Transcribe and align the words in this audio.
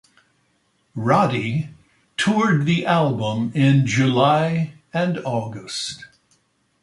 Roddy 0.95 1.69
toured 2.17 2.65
the 2.65 2.87
album 2.87 3.51
in 3.53 3.85
July 3.85 4.73
and 4.91 5.19
August. 5.19 6.07